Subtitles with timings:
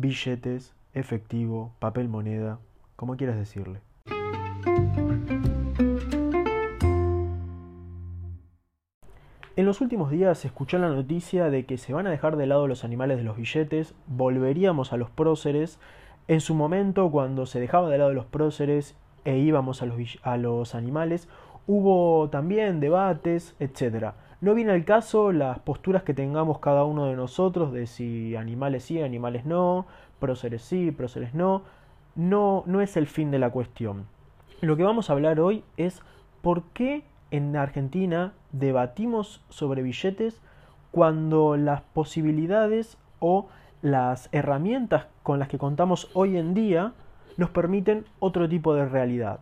[0.00, 2.58] billetes, efectivo, papel moneda,
[2.96, 3.80] como quieras decirle.
[9.56, 12.46] En los últimos días se escuchó la noticia de que se van a dejar de
[12.46, 15.78] lado los animales de los billetes, volveríamos a los próceres.
[16.28, 18.96] En su momento, cuando se dejaba de lado los próceres
[19.26, 21.28] e íbamos a los, a los animales,
[21.66, 24.14] hubo también debates, etc.
[24.40, 28.84] No viene al caso las posturas que tengamos cada uno de nosotros de si animales
[28.84, 29.86] sí, animales no,
[30.18, 31.62] próceres sí, próceres no.
[32.14, 34.06] No, no es el fin de la cuestión.
[34.62, 36.00] Lo que vamos a hablar hoy es
[36.40, 40.40] por qué en Argentina debatimos sobre billetes
[40.90, 43.48] cuando las posibilidades o
[43.82, 46.92] las herramientas con las que contamos hoy en día
[47.36, 49.40] nos permiten otro tipo de realidad.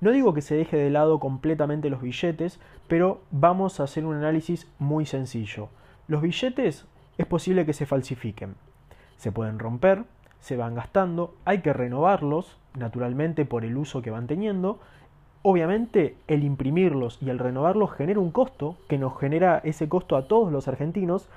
[0.00, 4.16] No digo que se deje de lado completamente los billetes, pero vamos a hacer un
[4.16, 5.68] análisis muy sencillo.
[6.06, 6.86] Los billetes
[7.16, 8.56] es posible que se falsifiquen.
[9.16, 10.04] Se pueden romper,
[10.40, 14.78] se van gastando, hay que renovarlos, naturalmente por el uso que van teniendo.
[15.42, 20.28] Obviamente el imprimirlos y el renovarlos genera un costo, que nos genera ese costo a
[20.28, 21.28] todos los argentinos,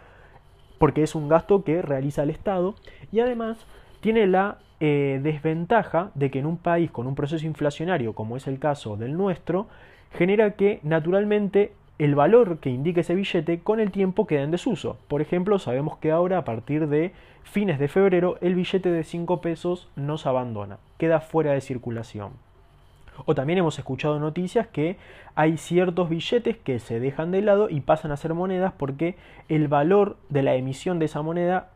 [0.80, 2.76] porque es un gasto que realiza el Estado,
[3.12, 3.66] y además
[4.02, 8.48] tiene la eh, desventaja de que en un país con un proceso inflacionario, como es
[8.48, 9.68] el caso del nuestro,
[10.14, 14.98] genera que naturalmente el valor que indique ese billete con el tiempo queda en desuso.
[15.10, 17.12] Por ejemplo, sabemos que ahora a partir de
[17.44, 22.32] fines de febrero el billete de 5 pesos nos abandona, queda fuera de circulación.
[23.26, 24.96] O también hemos escuchado noticias que
[25.36, 29.18] hay ciertos billetes que se dejan de lado y pasan a ser monedas porque
[29.50, 31.70] el valor de la emisión de esa moneda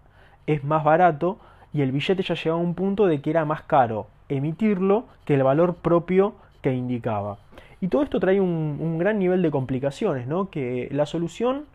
[0.47, 1.37] es más barato
[1.73, 5.33] y el billete ya llegaba a un punto de que era más caro emitirlo que
[5.33, 7.37] el valor propio que indicaba.
[7.81, 10.49] Y todo esto trae un, gran nivel de complicaciones, ¿no?
[10.49, 11.65] que la solución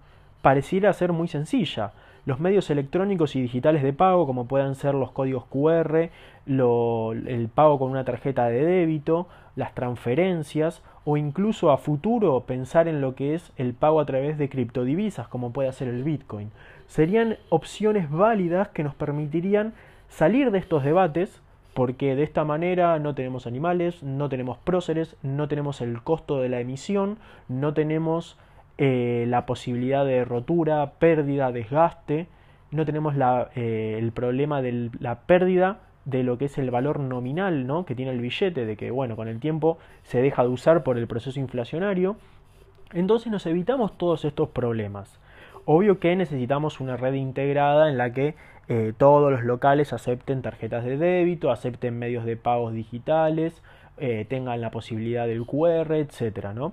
[0.40, 1.92] pareciera ser muy sencilla.
[2.24, 6.10] Los medios electrónicos y digitales de pago, como puedan ser los códigos QR,
[6.46, 13.00] el pago con una tarjeta de débito, las transferencias o incluso a futuro pensar en
[13.00, 16.50] lo que es el pago a través de criptodivisas, como puede ser el Bitcoin.
[16.88, 19.74] Serían opciones válidas que nos permitirían
[20.08, 21.42] salir de estos debates,
[21.74, 26.48] porque de esta manera no tenemos animales, no tenemos próceres, no tenemos el costo de
[26.48, 28.36] la emisión, no tenemos
[28.78, 32.26] eh, la posibilidad de rotura, pérdida, desgaste,
[32.70, 33.14] no tenemos
[33.54, 37.84] eh, el problema de la pérdida de lo que es el valor nominal ¿no?
[37.84, 40.96] que tiene el billete, de que bueno, con el tiempo se deja de usar por
[40.96, 42.16] el proceso inflacionario.
[42.94, 45.20] Entonces nos evitamos todos estos problemas.
[45.70, 48.36] Obvio que necesitamos una red integrada en la que
[48.68, 53.62] eh, todos los locales acepten tarjetas de débito, acepten medios de pagos digitales,
[53.98, 56.54] eh, tengan la posibilidad del QR, etc.
[56.54, 56.72] ¿no?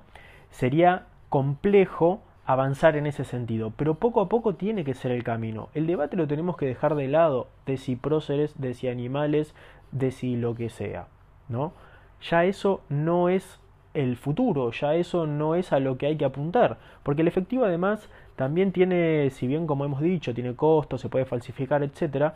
[0.50, 5.68] Sería complejo avanzar en ese sentido, pero poco a poco tiene que ser el camino.
[5.74, 9.54] El debate lo tenemos que dejar de lado de si próceres, de si animales,
[9.92, 11.08] de si lo que sea,
[11.50, 11.74] ¿no?
[12.22, 13.60] Ya eso no es
[13.96, 17.66] el futuro, ya eso no es a lo que hay que apuntar, porque el efectivo
[17.66, 22.36] además también tiene, si bien como hemos dicho, tiene costos, se puede falsificar, etcétera,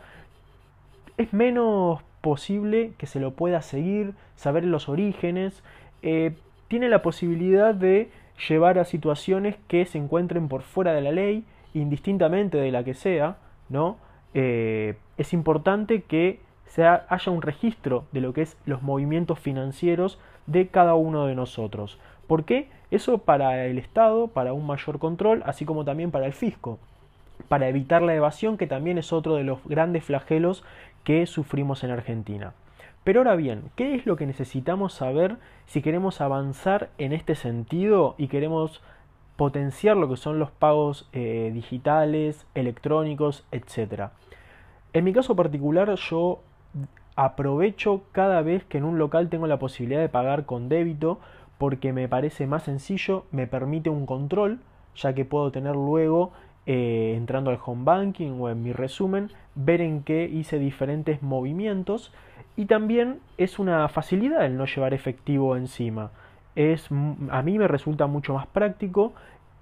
[1.16, 5.62] es menos posible que se lo pueda seguir, saber los orígenes,
[6.02, 6.34] eh,
[6.68, 8.10] tiene la posibilidad de
[8.48, 11.44] llevar a situaciones que se encuentren por fuera de la ley,
[11.74, 13.36] indistintamente de la que sea,
[13.68, 13.98] ¿no?
[14.34, 20.18] Eh, es importante que sea, haya un registro de lo que es los movimientos financieros
[20.50, 21.98] de cada uno de nosotros.
[22.26, 22.68] ¿Por qué?
[22.90, 26.78] Eso para el Estado, para un mayor control, así como también para el fisco,
[27.48, 30.64] para evitar la evasión, que también es otro de los grandes flagelos
[31.04, 32.52] que sufrimos en Argentina.
[33.04, 38.14] Pero ahora bien, ¿qué es lo que necesitamos saber si queremos avanzar en este sentido
[38.18, 38.82] y queremos
[39.36, 44.12] potenciar lo que son los pagos eh, digitales, electrónicos, etcétera?
[44.92, 46.42] En mi caso particular yo
[47.16, 51.20] aprovecho cada vez que en un local tengo la posibilidad de pagar con débito
[51.58, 54.60] porque me parece más sencillo, me permite un control,
[54.96, 56.32] ya que puedo tener luego,
[56.66, 62.12] eh, entrando al home banking o en mi resumen, ver en qué hice diferentes movimientos
[62.56, 66.10] y también es una facilidad el no llevar efectivo encima.
[66.56, 66.88] Es,
[67.30, 69.12] a mí me resulta mucho más práctico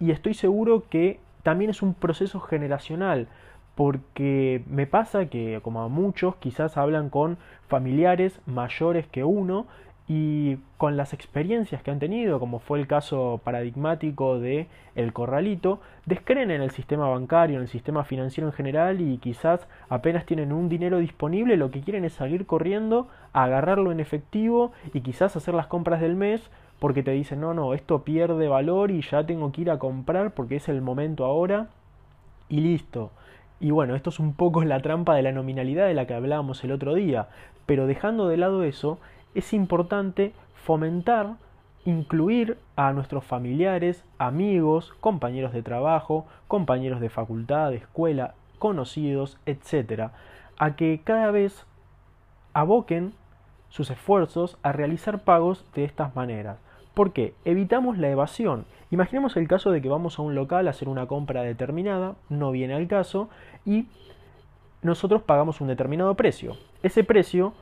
[0.00, 3.28] y estoy seguro que también es un proceso generacional
[3.78, 7.38] porque me pasa que como a muchos quizás hablan con
[7.68, 9.68] familiares mayores que uno
[10.08, 14.66] y con las experiencias que han tenido, como fue el caso paradigmático de
[14.96, 19.68] El Corralito, descreen en el sistema bancario, en el sistema financiero en general y quizás
[19.88, 25.02] apenas tienen un dinero disponible, lo que quieren es salir corriendo, agarrarlo en efectivo y
[25.02, 26.50] quizás hacer las compras del mes
[26.80, 30.32] porque te dicen, no, no, esto pierde valor y ya tengo que ir a comprar
[30.32, 31.68] porque es el momento ahora
[32.48, 33.12] y listo
[33.60, 36.62] Y bueno, esto es un poco la trampa de la nominalidad de la que hablábamos
[36.62, 37.28] el otro día,
[37.66, 38.98] pero dejando de lado eso,
[39.34, 41.34] es importante fomentar,
[41.84, 50.10] incluir a nuestros familiares, amigos, compañeros de trabajo, compañeros de facultad, de escuela, conocidos, etc.,
[50.58, 51.64] a que cada vez
[52.52, 53.12] aboquen
[53.68, 56.58] sus esfuerzos a realizar pagos de estas maneras.
[56.98, 57.32] ¿Por qué?
[57.44, 58.64] Evitamos la evasión.
[58.90, 62.50] Imaginemos el caso de que vamos a un local a hacer una compra determinada, no
[62.50, 63.28] viene al caso,
[63.64, 63.86] y
[64.82, 66.56] nosotros pagamos un determinado precio.
[66.82, 67.52] Ese precio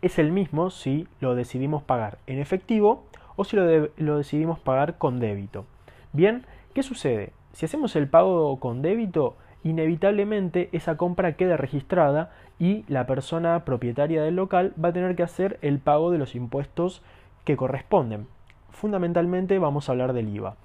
[0.00, 3.04] es el mismo si lo decidimos pagar en efectivo
[3.36, 5.64] o si lo, lo decidimos pagar con débito.
[6.12, 6.44] Bien,
[6.74, 7.32] ¿qué sucede?
[7.52, 14.24] Si hacemos el pago con débito, inevitablemente esa compra queda registrada y la persona propietaria
[14.24, 17.00] del local va a tener que hacer el pago de los impuestos
[17.44, 18.26] que corresponden.
[18.72, 20.56] Fundamentalmente vamos a hablar del IVA.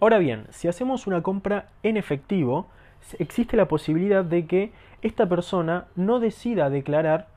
[0.00, 2.66] Ahora bien, si hacemos una compra en efectivo,
[3.18, 4.72] existe la posibilidad de que
[5.02, 7.28] esta persona no decida declarar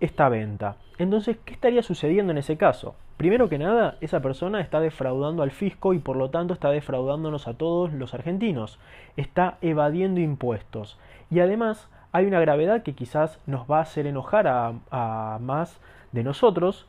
[0.00, 0.76] esta venta.
[0.98, 2.96] Entonces, ¿qué estaría sucediendo en ese caso?
[3.16, 7.48] Primero que nada, esa persona está defraudando al fisco y por lo tanto está defraudándonos
[7.48, 8.78] a todos los argentinos.
[9.16, 10.98] Está evadiendo impuestos.
[11.30, 15.80] Y además hay una gravedad que quizás nos va a hacer enojar a, a más
[16.12, 16.86] de nosotros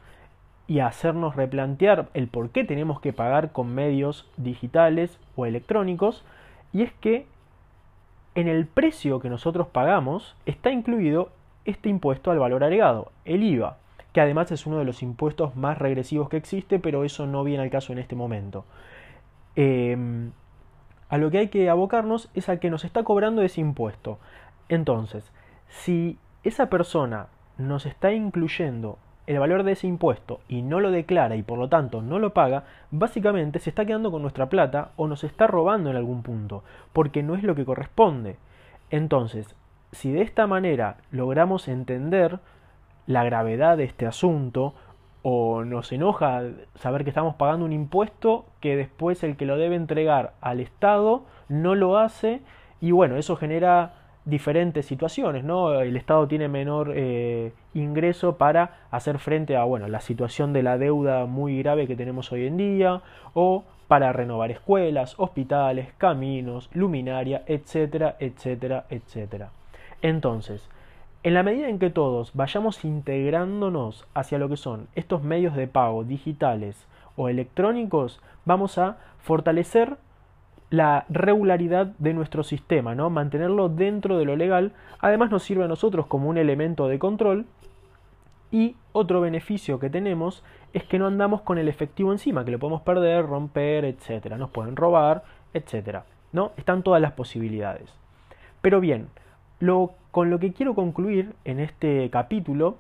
[0.68, 6.26] y hacernos replantear el por qué tenemos que pagar con medios digitales o electrónicos.
[6.74, 7.26] Y es que
[8.36, 11.32] en el precio que nosotros pagamos está incluido
[11.66, 13.78] este impuesto al valor agregado, el IVA
[14.18, 17.62] que además es uno de los impuestos más regresivos que existe, pero eso no viene
[17.62, 18.66] al caso en este momento.
[19.56, 20.32] Em,
[21.08, 24.18] a lo que hay que abocarnos es a que nos está cobrando ese impuesto.
[24.70, 25.32] Entonces,
[25.68, 27.28] si esa persona
[27.60, 31.68] nos está incluyendo el valor de ese impuesto y no lo declara y por lo
[31.68, 35.90] tanto no lo paga, básicamente se está quedando con nuestra plata o nos está robando
[35.90, 36.64] en algún punto,
[36.94, 38.38] porque no es lo que corresponde.
[38.90, 39.54] Entonces,
[39.92, 42.40] si de esta manera logramos entender
[43.06, 44.74] la gravedad de este asunto
[45.24, 46.44] o nos enoja
[46.76, 51.24] saber que estamos pagando un impuesto que después el que lo debe entregar al Estado
[51.50, 52.42] no lo hace
[52.80, 55.80] y bueno, eso genera diferentes situaciones, ¿no?
[55.80, 60.78] El Estado tiene menor eh, ingreso para hacer frente a, bueno, la situación de la
[60.78, 63.02] deuda muy grave que tenemos hoy en día
[63.34, 69.52] o para renovar escuelas, hospitales, caminos, luminaria, etcétera, etcétera, etcétera.
[70.02, 70.68] Entonces,
[71.24, 75.68] en la medida en que todos vayamos integrándonos hacia lo que son estos medios de
[75.68, 76.86] pago digitales
[77.16, 79.96] o electrónicos, vamos a fortalecer
[80.70, 83.10] la regularidad de nuestro sistema, ¿no?
[83.10, 87.46] Mantenerlo dentro de lo legal, además nos sirve a nosotros como un elemento de control
[88.52, 90.44] y otro beneficio que tenemos
[90.74, 94.50] es que no andamos con el efectivo encima, que lo podemos perder, romper, etcétera, nos
[94.50, 95.24] pueden robar,
[95.54, 96.52] etcétera, ¿no?
[96.58, 97.90] Están todas las posibilidades.
[98.62, 99.08] Pero bien,
[100.12, 102.78] con lo que quiero concluir en este capítulo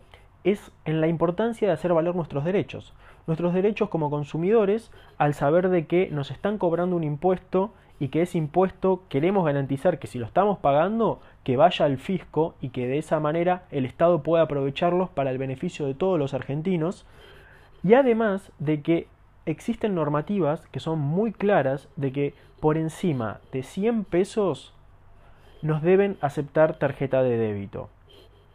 [0.51, 2.94] es en la importancia de hacer valer nuestros derechos.
[3.25, 8.21] Nuestros derechos como consumidores al saber de que nos están cobrando un impuesto y que
[8.21, 12.88] ese impuesto queremos garantizar que si lo estamos pagando, que vaya al fisco y que
[12.88, 17.05] de esa manera el Estado pueda aprovecharlos para el beneficio de todos los argentinos.
[17.83, 19.07] Y además de que
[19.45, 24.73] existen normativas que son muy claras de que por encima de 100 pesos
[25.61, 27.89] nos deben aceptar tarjeta de débito.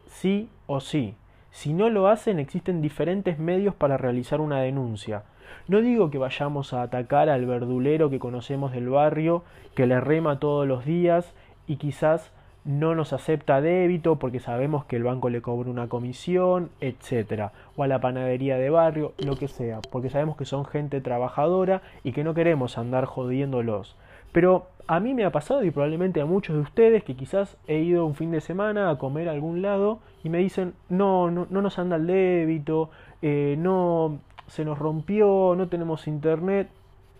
[0.07, 1.17] Sí o sí.
[1.53, 5.23] Si no lo hacen, existen diferentes medios para realizar una denuncia.
[5.69, 9.45] No digo que vayamos a atacar al verdulero que conocemos del barrio,
[9.75, 11.35] que le rema todos los días
[11.67, 12.33] y quizás
[12.65, 17.83] no nos acepta débito porque sabemos que el banco le cobra una comisión, etcétera, o
[17.83, 22.13] a la panadería de barrio, lo que sea, porque sabemos que son gente trabajadora y
[22.13, 23.95] que no queremos andar jodiéndolos.
[24.33, 27.79] Pero a mí me ha pasado y probablemente a muchos de ustedes que quizás he
[27.79, 31.47] ido un fin de semana a comer a algún lado y me dicen, no, no,
[31.49, 36.69] no nos anda el débito, eh, no se nos rompió, no tenemos internet.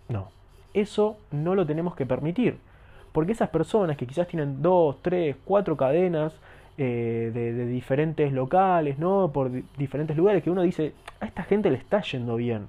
[0.09, 0.29] No,
[0.73, 2.57] eso no lo tenemos que permitir.
[3.11, 6.33] Porque esas personas que quizás tienen dos, tres, cuatro cadenas
[6.79, 9.31] eh, de, de, diferentes locales, ¿no?
[9.31, 12.67] Por diferentes lugares, que uno dice, a esta gente le está yendo bien.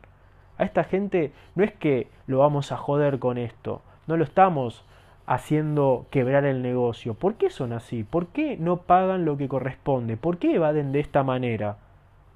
[0.59, 4.85] A esta gente no es que lo vamos a joder con esto no lo estamos
[5.27, 7.15] haciendo quebrar el negocio.
[7.15, 8.05] ¿Por qué son así?
[8.05, 10.17] ¿Por qué no pagan lo que corresponde?
[10.17, 11.79] ¿Por qué evaden de esta manera?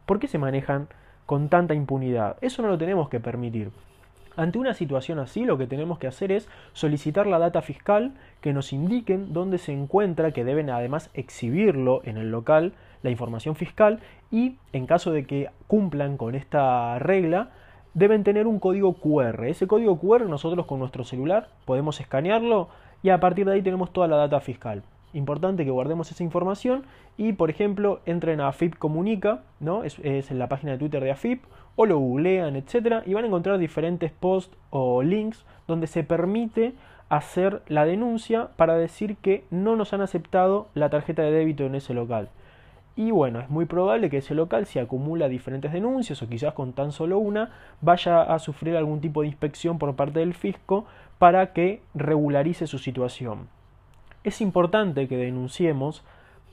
[0.07, 0.89] ¿Por qué se manejan
[1.27, 2.37] con tanta impunidad?
[2.41, 3.71] Eso no lo tenemos que permitir.
[4.39, 8.53] Ante una situación así, lo que tenemos que hacer es solicitar la data fiscal que
[8.53, 12.73] nos indiquen dónde se encuentra, que deben además exhibirlo en el local,
[13.03, 13.99] la información fiscal,
[14.31, 17.51] y en caso de que cumplan con esta regla,
[17.95, 19.45] deben tener un código QR.
[19.47, 22.69] Ese código QR nosotros con nuestro celular podemos escanearlo
[23.03, 24.83] y a partir de ahí tenemos toda la data fiscal.
[25.15, 26.85] Importante que guardemos esa información
[27.17, 29.85] y, por ejemplo, entren a AFIP Comunica, ¿no?
[29.85, 31.43] es, en la página de Twitter de AFIP,
[31.77, 36.75] o lo googlean, etcétera, y van a encontrar diferentes posts o links donde se permite
[37.09, 41.75] hacer la denuncia para decir que no nos han aceptado la tarjeta de débito en
[41.75, 42.29] ese local.
[42.99, 46.73] Y bueno, es muy probable que ese local, si acumula diferentes denuncias o quizás con
[46.73, 50.85] tan solo una, vaya a sufrir algún tipo de inspección por parte del fisco
[51.17, 53.47] para que regularice su situación.
[54.25, 56.03] Es importante que denunciemos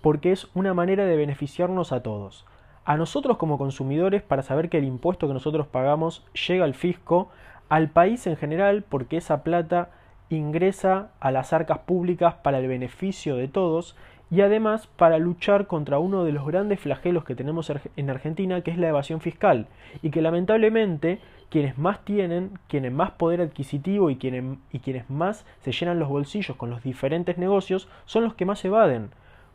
[0.03, 2.45] porque es una manera de beneficiarnos a todos.
[2.85, 7.29] A nosotros como consumidores para saber que el impuesto que nosotros pagamos llega al fisco,
[7.69, 9.89] al país en general porque esa plata
[10.29, 13.95] ingresa a las arcas públicas para el beneficio de todos
[14.31, 18.71] y además para luchar contra uno de los grandes flagelos que tenemos en Argentina, que
[18.71, 19.67] es la evasión fiscal,
[20.01, 25.45] y que lamentablemente quienes más tienen, quienes más poder adquisitivo y quienes, y quienes más
[25.61, 29.09] se llenan los bolsillos con los diferentes negocios son los que más evaden.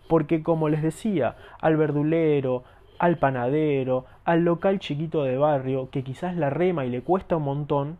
[0.08, 2.64] Porque como les decía, al verdulero,
[2.98, 7.44] al panadero, al local chiquito de barrio, que quizás la rema y le cuesta un
[7.44, 7.98] montón,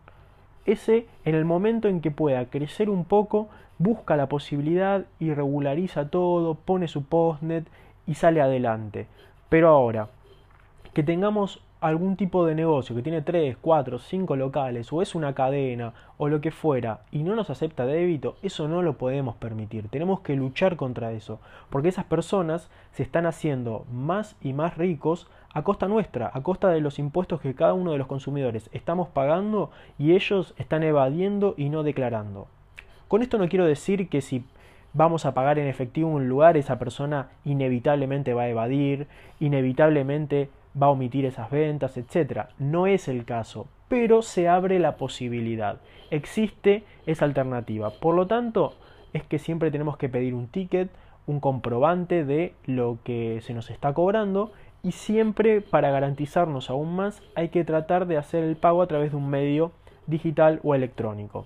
[0.65, 6.09] ese en el momento en que pueda crecer un poco, busca la posibilidad y regulariza
[6.09, 7.67] todo, pone su postnet
[8.05, 9.07] y sale adelante.
[9.49, 10.09] Pero ahora,
[10.93, 15.33] que tengamos algún tipo de negocio que tiene 3, 4, 5 locales o es una
[15.33, 19.87] cadena o lo que fuera y no nos acepta débito, eso no lo podemos permitir.
[19.89, 21.39] Tenemos que luchar contra eso,
[21.71, 26.69] porque esas personas se están haciendo más y más ricos a costa nuestra, a costa
[26.69, 31.55] de los impuestos que cada uno de los consumidores estamos pagando y ellos están evadiendo
[31.57, 32.47] y no declarando.
[33.07, 34.45] Con esto no quiero decir que si
[34.93, 39.07] vamos a pagar en efectivo un lugar, esa persona inevitablemente va a evadir,
[39.39, 40.49] inevitablemente
[40.81, 42.45] va a omitir esas ventas, etc.
[42.57, 45.81] No es el caso, pero se abre la posibilidad.
[46.09, 47.89] Existe esa alternativa.
[47.89, 48.75] Por lo tanto,
[49.13, 50.89] es que siempre tenemos que pedir un ticket,
[51.27, 54.51] un comprobante de lo que se nos está cobrando
[54.83, 59.11] y siempre para garantizarnos aún más hay que tratar de hacer el pago a través
[59.11, 59.71] de un medio
[60.07, 61.45] digital o electrónico.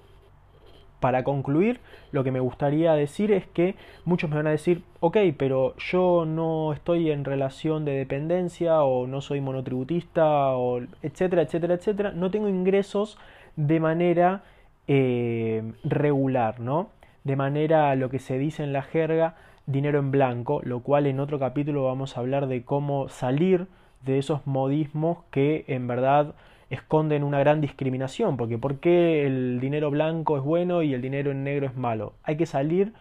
[1.00, 3.75] Para concluir, lo que me gustaría decir es que
[4.06, 9.06] muchos me van a decir, ok, pero yo no estoy en relación de dependencia o
[9.06, 13.20] no soy monotributista o etcétera, etcétera, etcétera, no tengo ingresos
[13.56, 14.44] de manera
[14.88, 16.89] eh, regular, ¿no?
[17.24, 19.36] De manera lo que se dice en la jerga,
[19.67, 23.67] dinero en blanco, lo cual en otro capítulo vamos a hablar de cómo salir
[24.05, 26.36] de esos modismos que en verdad
[26.69, 31.31] esconden una gran discriminación, porque ¿por qué el dinero blanco es bueno y el dinero
[31.31, 32.13] en negro es malo?
[32.24, 32.93] Hay que salir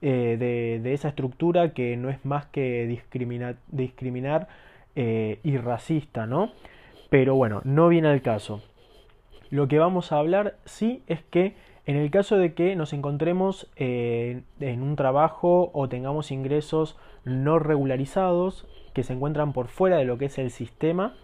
[0.00, 0.36] eh,
[0.82, 2.86] de, esa estructura que no es más que
[3.68, 4.48] discriminar
[4.96, 6.52] eh, y racista, ¿no?
[7.08, 8.62] Pero bueno, no viene al caso.
[9.50, 11.54] Lo que vamos a hablar sí es que
[11.86, 17.58] en el caso de que nos encontremos eh, en un trabajo o tengamos ingresos no
[17.58, 21.14] regularizados que se encuentran por fuera de lo que es el sistema,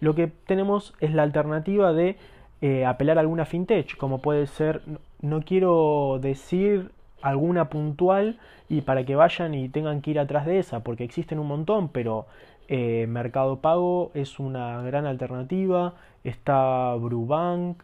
[0.00, 2.16] lo que tenemos es la alternativa de
[2.60, 4.82] eh, apelar a alguna fintech, como puede ser,
[5.20, 6.90] no quiero decir
[7.22, 8.38] alguna puntual
[8.68, 11.88] y para que vayan y tengan que ir atrás de esa, porque existen un montón,
[11.88, 12.26] pero
[12.68, 17.82] eh, Mercado Pago es una gran alternativa, está Brubank,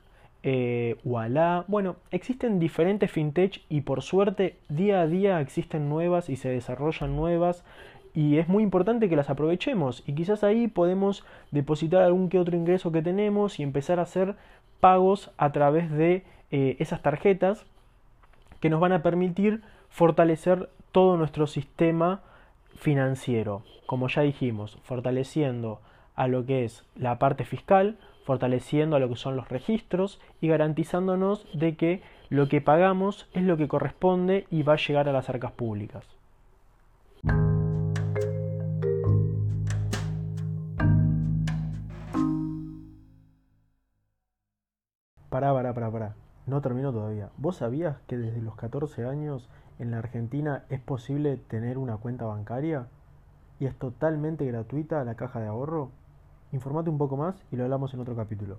[0.51, 0.97] eh,
[1.67, 7.17] bueno, existen diferentes fintech y por suerte día a día existen nuevas y se desarrollan
[7.17, 7.65] nuevas.
[8.15, 10.03] Y es muy importante que las aprovechemos.
[10.07, 14.37] Y quizás ahí podemos depositar algún que otro ingreso que tenemos y empezar a hacer
[14.81, 17.67] pagos a través de eh, esas tarjetas
[18.61, 22.23] que nos van a permitir fortalecer todo nuestro sistema
[22.75, 25.83] financiero, como ya dijimos, fortaleciendo
[26.17, 30.49] a lo que es la parte fiscal, fortaleciendo a lo que son los registros y
[30.49, 35.13] garantizándonos de que lo que pagamos es lo que corresponde y va a llegar a
[35.13, 36.05] las arcas públicas.
[45.31, 46.15] Pará, pará, pará, pará.
[46.47, 47.31] No termino todavía.
[47.39, 52.27] ¿Vos sabías que desde los 14 años en la Argentina es posible tener una cuenta
[52.27, 52.89] bancaria?
[53.59, 55.93] ¿Y es totalmente gratuita la caja de ahorro?
[56.53, 58.59] Informate un poco más y lo hablamos en otro capítulo.